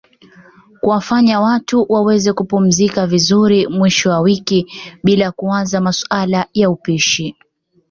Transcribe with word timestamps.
kuwafanya 0.81 1.39
watu 1.39 1.85
waweze 1.89 2.33
kupumzika 2.33 3.07
vizuri 3.07 3.67
mwisho 3.67 4.09
wa 4.09 4.19
wiki 4.19 4.67
bilaa 5.03 5.31
kuwaza 5.31 5.81
masuala 5.81 6.47
ya 6.53 6.69
upishi 6.69 7.35